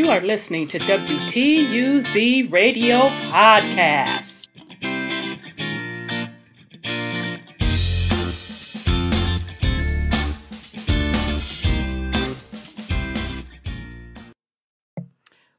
[0.00, 4.48] You are listening to WTUZ Radio Podcast.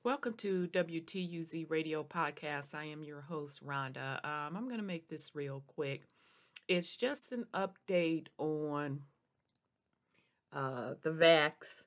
[0.03, 2.73] Welcome to WTUZ Radio Podcast.
[2.73, 4.25] I am your host, Rhonda.
[4.25, 6.07] Um, I'm going to make this real quick.
[6.67, 9.01] It's just an update on
[10.51, 11.83] uh, the vax.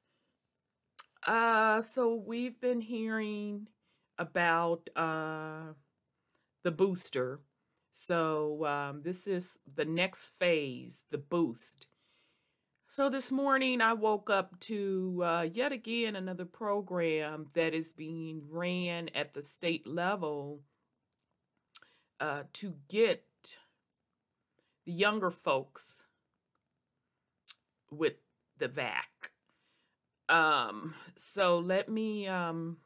[1.27, 3.69] Uh, so we've been hearing
[4.19, 5.73] about uh,
[6.63, 7.41] the booster.
[7.93, 11.87] So um, this is the next phase, the boost.
[12.91, 18.43] So this morning I woke up to uh, yet again another program that is being
[18.51, 20.61] ran at the state level
[22.21, 23.25] uh, to get
[24.85, 26.05] the younger folks
[27.91, 28.15] with
[28.59, 29.34] the VAC.
[30.29, 32.79] Um, so let me um,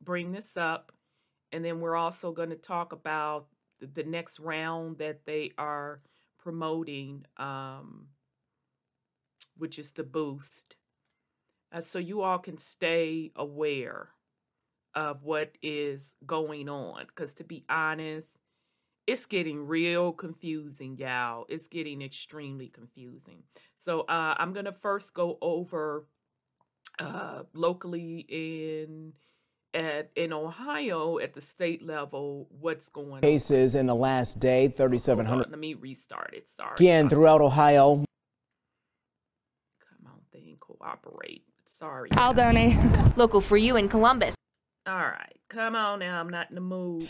[0.00, 0.92] bring this up,
[1.52, 3.46] and then we're also going to talk about
[3.80, 6.00] the, next round that they are
[6.38, 8.06] promoting, um,
[9.56, 10.76] which is the boost.
[11.72, 14.10] Uh, so you all can stay aware
[14.94, 17.04] of what is going on.
[17.06, 18.38] Because to be honest,
[19.06, 21.44] it's getting real confusing, y'all.
[21.48, 23.42] It's getting extremely confusing.
[23.76, 26.06] So uh, I'm going to first go over
[26.98, 29.12] uh, locally in
[29.74, 33.80] at in Ohio at the state level what's going cases on.
[33.80, 36.74] in the last day 3700 let me restart it sorry.
[36.76, 38.04] Again throughout Ohio.
[39.88, 41.44] Come on thing cooperate.
[41.66, 42.76] Sorry I'll donate.
[43.16, 44.34] Local for you in Columbus.
[44.86, 47.08] All right come on now I'm not in the mood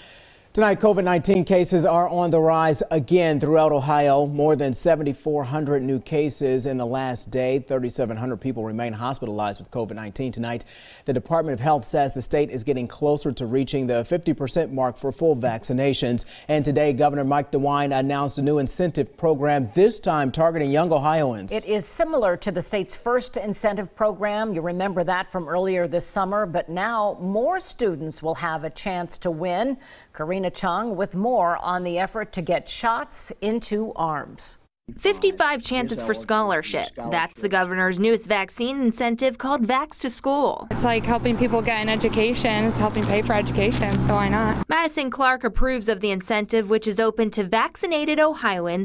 [0.56, 4.24] Tonight, COVID 19 cases are on the rise again throughout Ohio.
[4.24, 7.58] More than 7,400 new cases in the last day.
[7.58, 10.64] 3,700 people remain hospitalized with COVID 19 tonight.
[11.04, 14.96] The Department of Health says the state is getting closer to reaching the 50% mark
[14.96, 16.24] for full vaccinations.
[16.48, 21.52] And today, Governor Mike DeWine announced a new incentive program, this time targeting young Ohioans.
[21.52, 24.54] It is similar to the state's first incentive program.
[24.54, 29.18] You remember that from earlier this summer, but now more students will have a chance
[29.18, 29.76] to win.
[30.14, 34.58] Karina Chung with more on the effort to get shots into arms.
[34.98, 36.90] 55 chances for scholarship.
[37.10, 40.68] That's the governor's newest vaccine incentive called Vax to School.
[40.70, 42.66] It's like helping people get an education.
[42.66, 44.64] It's helping pay for education, so why not?
[44.68, 48.84] Madison Clark approves of the incentive, which is open to vaccinated Ohioans.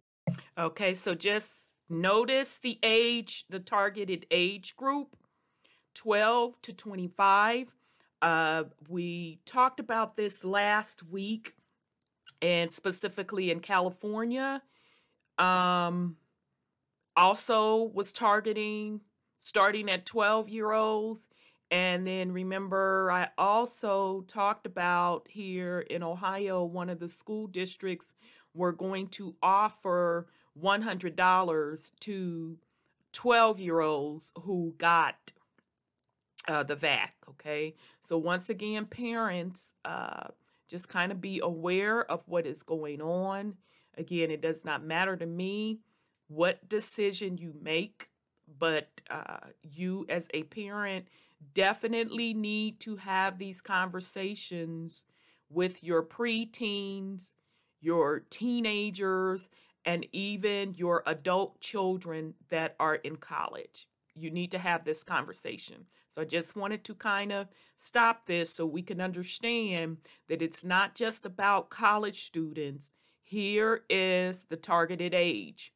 [0.57, 5.15] Okay, so just notice the age, the targeted age group
[5.93, 7.67] 12 to 25.
[8.21, 11.55] Uh, we talked about this last week,
[12.41, 14.61] and specifically in California.
[15.37, 16.17] Um,
[17.15, 19.01] also was targeting
[19.41, 21.27] starting at 12 year olds.
[21.69, 28.13] And then remember, I also talked about here in Ohio, one of the school districts
[28.53, 30.27] were going to offer
[30.61, 32.57] $100 to
[33.13, 35.15] 12 year olds who got
[36.47, 37.13] uh, the VAC.
[37.29, 37.75] Okay.
[38.01, 40.29] So, once again, parents, uh,
[40.69, 43.55] just kind of be aware of what is going on.
[43.97, 45.79] Again, it does not matter to me
[46.27, 48.09] what decision you make,
[48.57, 51.07] but uh, you as a parent
[51.53, 55.01] definitely need to have these conversations
[55.49, 57.31] with your preteens,
[57.81, 59.49] your teenagers,
[59.83, 63.87] and even your adult children that are in college.
[64.15, 65.85] You need to have this conversation.
[66.09, 70.63] So I just wanted to kind of stop this so we can understand that it's
[70.63, 72.91] not just about college students.
[73.23, 75.73] Here is the targeted age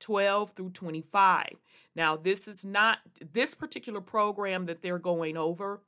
[0.00, 1.50] 12 through 25.
[1.94, 2.98] Now, this is not
[3.32, 5.82] this particular program that they're going over.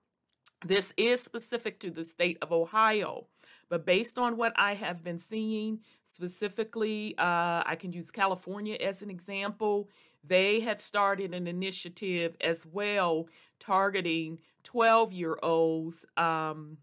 [0.64, 3.26] This is specific to the state of Ohio.
[3.68, 9.02] But based on what I have been seeing, specifically, uh, I can use California as
[9.02, 9.88] an example.
[10.24, 13.28] They had started an initiative as well
[13.60, 16.78] targeting 12 year olds, um,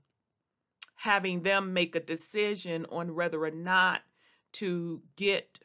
[0.96, 4.02] having them make a decision on whether or not
[4.54, 5.60] to get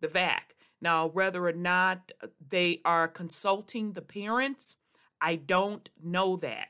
[0.00, 0.56] the VAC.
[0.80, 2.12] Now, whether or not
[2.50, 4.76] they are consulting the parents,
[5.20, 6.68] I don't know that.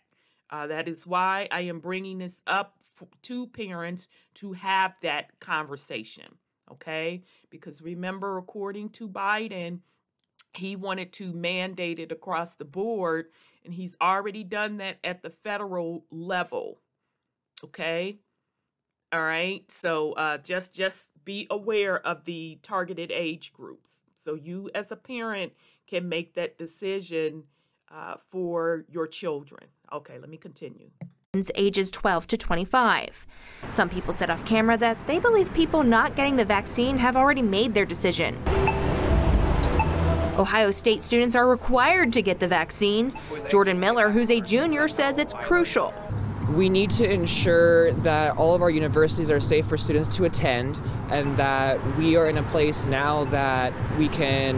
[0.51, 2.77] Uh, that is why I am bringing this up
[3.23, 6.37] to parents to have that conversation.
[6.71, 7.23] Okay?
[7.49, 9.81] Because remember, according to Biden,
[10.55, 13.27] he wanted to mandate it across the board,
[13.65, 16.81] and he's already done that at the federal level.
[17.65, 18.19] Okay?
[19.13, 19.65] All right.
[19.71, 24.05] So uh, just just be aware of the targeted age groups.
[24.17, 25.53] So you as a parent
[25.89, 27.45] can make that decision
[27.93, 29.65] uh, for your children.
[29.93, 30.89] Okay, let me continue.
[31.57, 33.27] Ages 12 to 25.
[33.69, 37.43] Some people said off camera that they believe people not getting the vaccine have already
[37.43, 38.41] made their decision.
[40.39, 43.13] Ohio State students are required to get the vaccine.
[43.49, 45.93] Jordan Miller, who's a junior, says it's crucial.
[46.51, 50.81] We need to ensure that all of our universities are safe for students to attend
[51.11, 54.57] and that we are in a place now that we can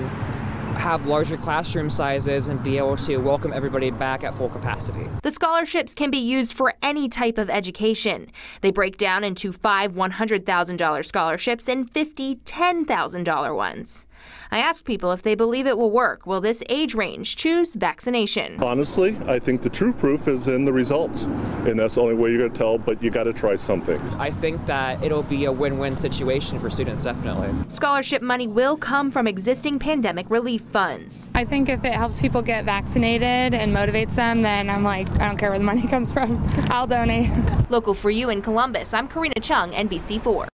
[0.75, 5.09] have larger classroom sizes and be able to welcome everybody back at full capacity.
[5.23, 8.31] The scholarships can be used for any type of education.
[8.61, 14.07] They break down into five $100,000 scholarships and 50 $10,000 ones.
[14.51, 16.27] I asked people if they believe it will work.
[16.27, 18.63] Will this age range choose vaccination?
[18.63, 21.25] Honestly, I think the true proof is in the results.
[21.67, 24.01] And that's the only way you're going to tell, but you got to try something.
[24.19, 27.51] I think that it'll be a win win situation for students, definitely.
[27.69, 31.29] Scholarship money will come from existing pandemic relief funds.
[31.35, 35.29] I think if it helps people get vaccinated and motivates them, then I'm like, I
[35.29, 36.43] don't care where the money comes from.
[36.71, 37.31] I'll donate.
[37.71, 40.52] Local for you in Columbus, I'm Karina Chung, NBC4.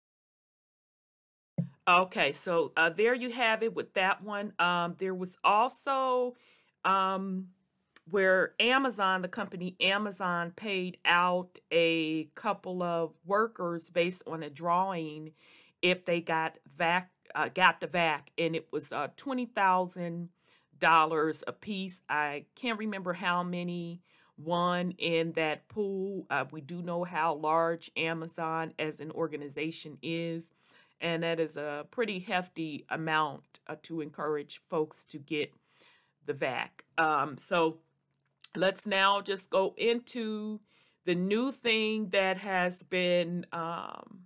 [1.86, 4.52] Okay, so uh, there you have it with that one.
[4.58, 6.34] Um, there was also
[6.82, 7.48] um,
[8.10, 15.32] where Amazon, the company Amazon, paid out a couple of workers based on a drawing
[15.82, 20.30] if they got vac uh, got the vac, and it was uh, twenty thousand
[20.78, 22.00] dollars a piece.
[22.08, 24.00] I can't remember how many
[24.38, 26.26] won in that pool.
[26.30, 30.50] Uh, we do know how large Amazon as an organization is
[31.04, 35.52] and that is a pretty hefty amount uh, to encourage folks to get
[36.24, 36.82] the VAC.
[36.96, 37.76] Um, so
[38.56, 40.60] let's now just go into
[41.04, 44.20] the new thing that has been um,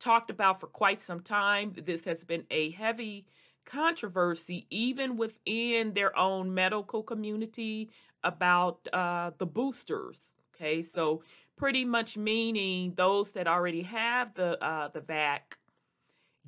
[0.00, 1.72] talked about for quite some time.
[1.86, 3.24] This has been a heavy
[3.64, 7.90] controversy, even within their own medical community,
[8.24, 10.34] about uh, the boosters.
[10.52, 11.22] Okay, so
[11.56, 15.56] pretty much meaning those that already have the uh, the VAC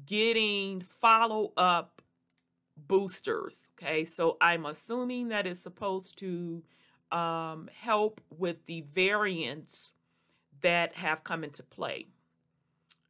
[0.07, 2.03] getting follow up
[2.77, 3.69] boosters.
[3.79, 6.63] Okay, so I'm assuming that it's supposed to
[7.13, 9.93] um, help with the variants
[10.63, 12.07] that have come into play.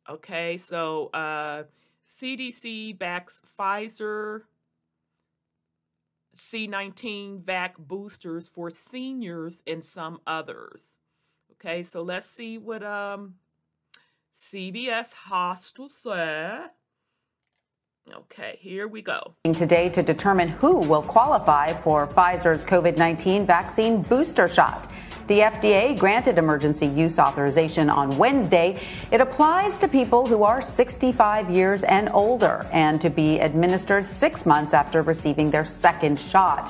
[0.09, 1.65] Okay, so uh,
[2.07, 4.43] CDC backs Pfizer
[6.37, 10.97] C19 VAC boosters for seniors and some others.
[11.53, 13.35] Okay, so let's see what um,
[14.35, 16.61] CBS has to say.
[18.13, 19.35] Okay, here we go.
[19.45, 24.91] Today to determine who will qualify for Pfizer's COVID 19 vaccine booster shot.
[25.29, 28.83] The FDA granted emergency use authorization on Wednesday.
[29.13, 34.45] It applies to people who are 65 years and older and to be administered six
[34.45, 36.69] months after receiving their second shot.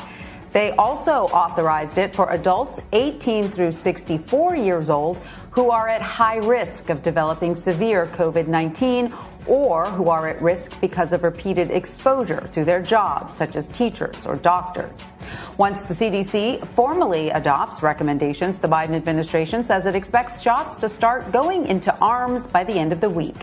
[0.52, 5.16] They also authorized it for adults 18 through 64 years old
[5.52, 9.14] who are at high risk of developing severe COVID 19
[9.46, 14.26] or who are at risk because of repeated exposure through their jobs, such as teachers
[14.26, 15.08] or doctors.
[15.56, 21.32] Once the CDC formally adopts recommendations, the Biden administration says it expects shots to start
[21.32, 23.36] going into arms by the end of the week.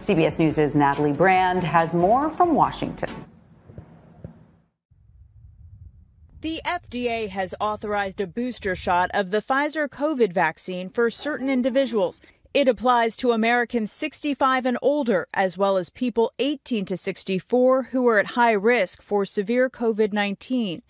[0.00, 3.10] CBS News' Natalie Brand has more from Washington.
[6.40, 12.20] The FDA has authorized a booster shot of the Pfizer COVID vaccine for certain individuals.
[12.54, 18.08] It applies to Americans 65 and older, as well as people 18 to 64 who
[18.08, 20.82] are at high risk for severe COVID 19.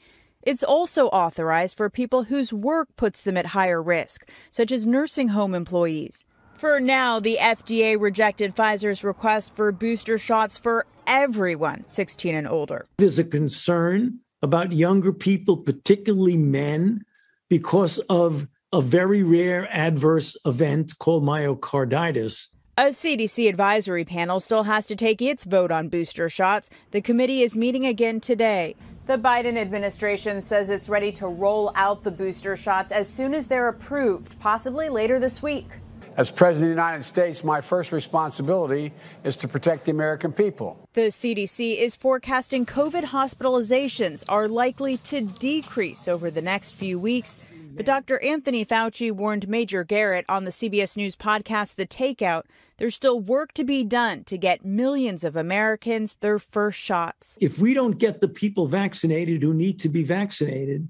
[0.43, 5.29] It's also authorized for people whose work puts them at higher risk, such as nursing
[5.29, 6.25] home employees.
[6.55, 12.87] For now, the FDA rejected Pfizer's request for booster shots for everyone 16 and older.
[12.99, 17.05] There's a concern about younger people, particularly men,
[17.49, 22.49] because of a very rare adverse event called myocarditis.
[22.77, 26.69] A CDC advisory panel still has to take its vote on booster shots.
[26.91, 28.77] The committee is meeting again today.
[29.07, 33.47] The Biden administration says it's ready to roll out the booster shots as soon as
[33.47, 35.79] they're approved, possibly later this week.
[36.19, 38.93] As President of the United States, my first responsibility
[39.25, 40.87] is to protect the American people.
[40.93, 47.37] The CDC is forecasting COVID hospitalizations are likely to decrease over the next few weeks
[47.79, 48.21] but Dr.
[48.25, 52.43] Anthony Fauci warned Major Garrett on the CBS News podcast The Takeout
[52.79, 57.39] there's still work to be done to get millions of Americans their first shots.
[57.41, 60.89] If we don't get the people vaccinated who need to be vaccinated,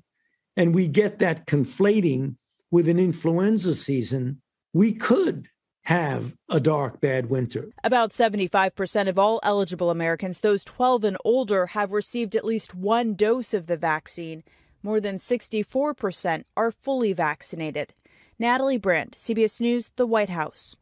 [0.57, 2.37] and we get that conflating
[2.71, 4.41] with an influenza season,
[4.73, 5.49] we could
[5.83, 7.69] have a dark, bad winter.
[7.85, 13.15] About 75% of all eligible Americans, those 12 and older, have received at least one
[13.15, 14.43] dose of the vaccine.
[14.83, 17.95] More than 64% are fully vaccinated.
[18.39, 20.77] Natalie Brand, CBS News, the White House.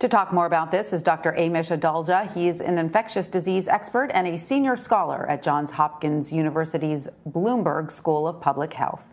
[0.00, 1.32] To talk more about this is Dr.
[1.32, 2.32] Amish Adalja.
[2.32, 8.26] He's an infectious disease expert and a senior scholar at Johns Hopkins University's Bloomberg School
[8.26, 9.04] of Public Health.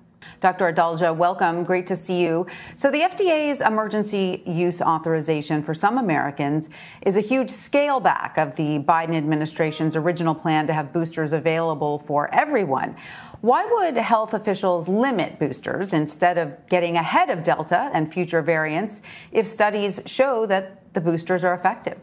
[0.41, 0.72] Dr.
[0.72, 1.63] Adalja, welcome.
[1.63, 2.48] Great to see you.
[2.75, 6.69] So, the FDA's emergency use authorization for some Americans
[7.01, 12.00] is a huge scale back of the Biden administration's original plan to have boosters available
[12.07, 12.96] for everyone.
[13.41, 19.01] Why would health officials limit boosters instead of getting ahead of Delta and future variants
[19.31, 22.00] if studies show that the boosters are effective?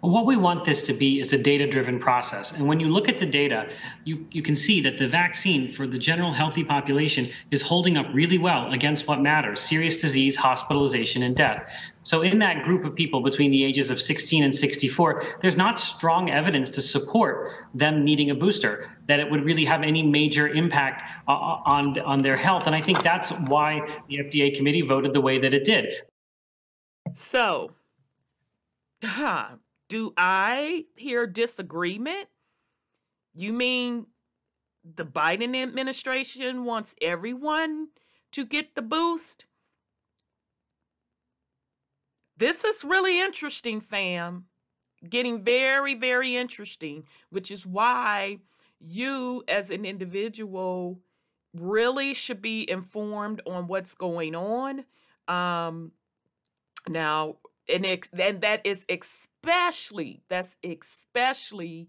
[0.00, 2.52] What we want this to be is a data driven process.
[2.52, 3.68] And when you look at the data,
[4.04, 8.06] you, you can see that the vaccine for the general healthy population is holding up
[8.14, 11.70] really well against what matters serious disease, hospitalization, and death.
[12.02, 15.78] So, in that group of people between the ages of 16 and 64, there's not
[15.78, 20.48] strong evidence to support them needing a booster, that it would really have any major
[20.48, 22.66] impact uh, on, on their health.
[22.66, 25.92] And I think that's why the FDA committee voted the way that it did.
[27.14, 27.72] So,
[29.90, 32.28] do I hear disagreement?
[33.34, 34.06] You mean
[34.84, 37.88] the Biden administration wants everyone
[38.30, 39.46] to get the boost?
[42.36, 44.44] This is really interesting, fam.
[45.06, 48.38] Getting very, very interesting, which is why
[48.78, 51.00] you, as an individual,
[51.52, 54.84] really should be informed on what's going on.
[55.26, 55.92] Um,
[56.88, 57.36] now,
[57.68, 61.88] and, ex- and that is especially that's especially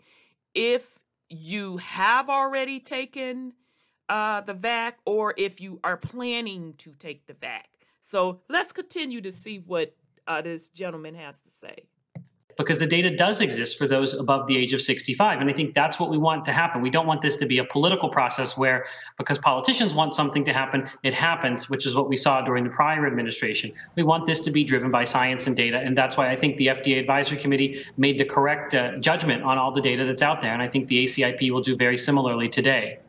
[0.53, 0.99] if
[1.29, 3.53] you have already taken
[4.09, 7.69] uh, the vac or if you are planning to take the vac.
[8.01, 9.95] So let's continue to see what
[10.27, 11.87] uh, this gentleman has to say
[12.57, 15.41] because the data does exist for those above the age of 65.
[15.41, 16.81] And I think that's what we want to happen.
[16.81, 18.85] We don't want this to be a political process where,
[19.17, 22.69] because politicians want something to happen, it happens, which is what we saw during the
[22.69, 23.71] prior administration.
[23.95, 25.77] We want this to be driven by science and data.
[25.77, 29.57] And that's why I think the FDA Advisory Committee made the correct uh, judgment on
[29.57, 30.53] all the data that's out there.
[30.53, 32.99] And I think the ACIP will do very similarly today.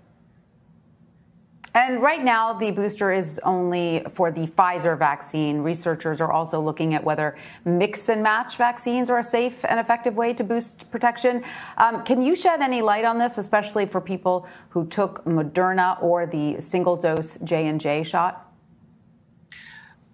[1.74, 5.60] And right now, the booster is only for the Pfizer vaccine.
[5.60, 10.14] Researchers are also looking at whether mix and match vaccines are a safe and effective
[10.14, 11.42] way to boost protection.
[11.78, 16.26] Um, can you shed any light on this, especially for people who took Moderna or
[16.26, 18.51] the single dose J and J shot?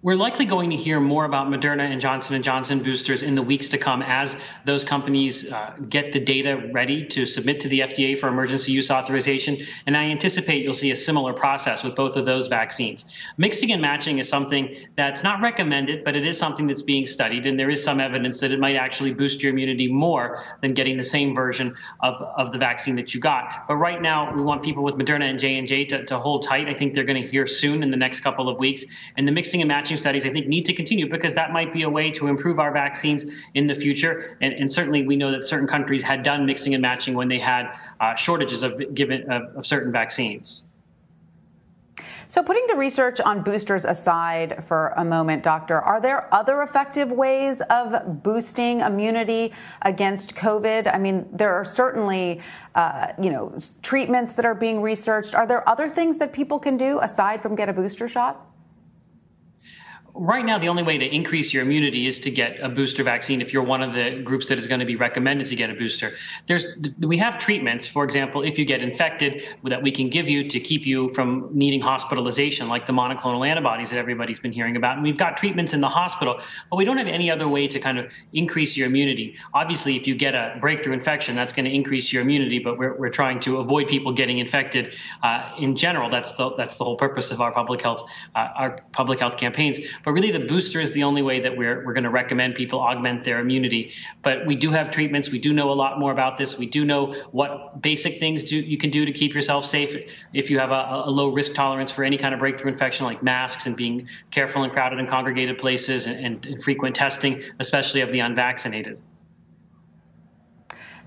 [0.01, 3.41] We're likely going to hear more about Moderna and Johnson & Johnson boosters in the
[3.41, 7.81] weeks to come as those companies uh, get the data ready to submit to the
[7.81, 9.57] FDA for emergency use authorization.
[9.85, 13.03] And I anticipate you'll see a similar process with both of those vaccines.
[13.35, 17.45] Mixing and matching is something that's not recommended, but it is something that's being studied.
[17.45, 20.95] And there is some evidence that it might actually boost your immunity more than getting
[20.95, 23.67] the same version of, of the vaccine that you got.
[23.67, 26.69] But right now, we want people with Moderna and J&J to, to hold tight.
[26.69, 28.85] I think they're going to hear soon in the next couple of weeks.
[29.17, 31.73] And the mixing and matching matching studies, I think, need to continue because that might
[31.73, 34.37] be a way to improve our vaccines in the future.
[34.39, 37.39] And, and certainly, we know that certain countries had done mixing and matching when they
[37.39, 40.63] had uh, shortages of given of, of certain vaccines.
[42.27, 47.09] So, putting the research on boosters aside for a moment, Doctor, are there other effective
[47.09, 50.93] ways of boosting immunity against COVID?
[50.93, 52.41] I mean, there are certainly,
[52.75, 55.33] uh, you know, treatments that are being researched.
[55.33, 58.48] Are there other things that people can do aside from get a booster shot?
[60.13, 63.41] Right now, the only way to increase your immunity is to get a booster vaccine
[63.41, 65.73] if you're one of the groups that is going to be recommended to get a
[65.73, 66.13] booster.
[66.47, 66.65] There's,
[66.99, 70.59] we have treatments, for example, if you get infected, that we can give you to
[70.59, 74.95] keep you from needing hospitalization, like the monoclonal antibodies that everybody's been hearing about.
[74.95, 77.79] And we've got treatments in the hospital, but we don't have any other way to
[77.79, 79.37] kind of increase your immunity.
[79.53, 82.95] Obviously, if you get a breakthrough infection, that's going to increase your immunity, but we're,
[82.97, 86.09] we're trying to avoid people getting infected uh, in general.
[86.09, 89.79] That's the, that's the whole purpose of our public health, uh, our public health campaigns.
[90.03, 92.79] But really, the booster is the only way that we're, we're going to recommend people
[92.79, 93.91] augment their immunity.
[94.21, 95.29] But we do have treatments.
[95.29, 96.57] We do know a lot more about this.
[96.57, 99.95] We do know what basic things do, you can do to keep yourself safe
[100.33, 103.23] if you have a, a low risk tolerance for any kind of breakthrough infection, like
[103.23, 108.01] masks and being careful in crowded and congregated places and, and, and frequent testing, especially
[108.01, 108.99] of the unvaccinated.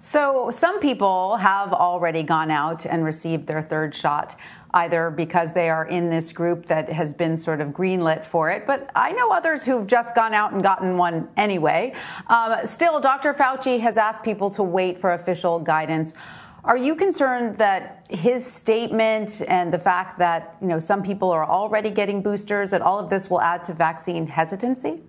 [0.04, 4.36] So, some people have already gone out and received their third shot
[4.74, 8.66] either because they are in this group that has been sort of greenlit for it.
[8.66, 11.94] But I know others who've just gone out and gotten one anyway.
[12.28, 13.34] Um, still, Dr.
[13.34, 16.14] Fauci has asked people to wait for official guidance.
[16.64, 21.44] Are you concerned that his statement and the fact that you know some people are
[21.44, 25.00] already getting boosters, that all of this will add to vaccine hesitancy?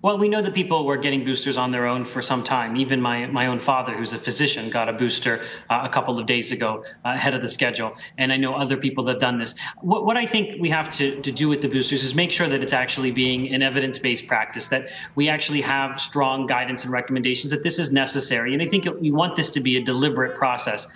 [0.00, 2.76] Well, we know that people were getting boosters on their own for some time.
[2.76, 6.26] Even my, my own father, who's a physician, got a booster uh, a couple of
[6.26, 7.94] days ago uh, ahead of the schedule.
[8.16, 9.56] And I know other people that have done this.
[9.80, 12.46] What, what I think we have to, to do with the boosters is make sure
[12.46, 16.92] that it's actually being an evidence based practice, that we actually have strong guidance and
[16.92, 18.52] recommendations that this is necessary.
[18.54, 20.86] And I think we want this to be a deliberate process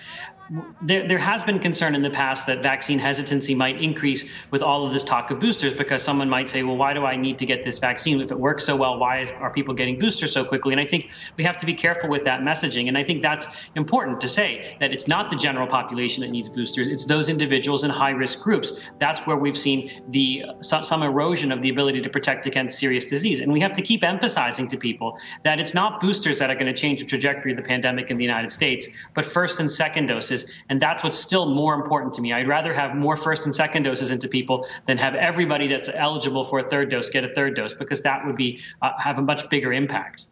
[0.82, 4.87] there, there has been concern in the past that vaccine hesitancy might increase with all
[4.87, 7.47] of this talk of boosters because someone might say, well, why do I need to
[7.47, 8.21] get this vaccine?
[8.21, 10.73] If it works so well, why are people getting boosters so quickly?
[10.73, 12.88] And I think we have to be careful with that messaging.
[12.88, 16.49] And I think that's important to say that it's not the general population that needs
[16.49, 18.73] boosters, it's those individuals in high risk groups.
[18.99, 23.40] That's where we've seen the some erosion of the ability to protect against serious disease.
[23.40, 26.66] And we have to keep emphasizing to people that it's not boosters that are going
[26.66, 30.06] to change the trajectory of the pandemic in the United States, but first and second
[30.06, 30.63] doses doses.
[30.69, 32.33] And that's what's still more important to me.
[32.33, 36.45] I'd rather have more first and second doses into people than have everybody that's eligible
[36.45, 39.23] for a third dose get a third dose because that would be uh, have a
[39.23, 40.27] much bigger impact.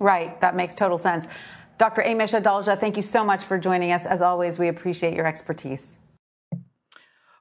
[0.00, 0.40] Right.
[0.40, 1.26] That makes total sense.
[1.78, 2.02] Dr.
[2.02, 4.06] Amish Adalja, thank you so much for joining us.
[4.06, 5.98] As always, we appreciate your expertise.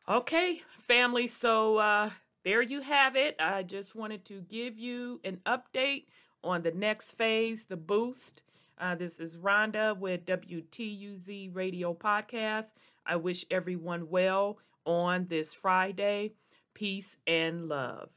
[0.10, 1.28] Okay, family.
[1.28, 2.10] So uh,
[2.44, 3.36] there you have it.
[3.40, 6.06] I just wanted to give you an update
[6.44, 8.42] on the next phase, the boost.
[8.78, 12.72] Uh, this is Rhonda with WTUZ Radio Podcast.
[13.06, 16.34] I wish everyone well on this Friday.
[16.74, 18.10] Peace and love.